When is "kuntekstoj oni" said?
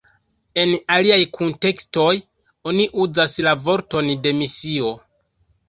1.39-2.89